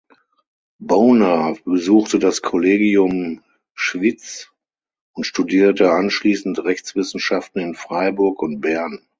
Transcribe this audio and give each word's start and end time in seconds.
Boner 0.79 1.55
besuchte 1.63 2.17
das 2.17 2.41
Kollegium 2.41 3.43
Schwyz 3.75 4.51
und 5.13 5.25
studierte 5.25 5.91
anschliessend 5.91 6.57
Rechtswissenschaften 6.63 7.61
in 7.61 7.75
Freiburg 7.75 8.41
und 8.41 8.61
Bern. 8.61 9.05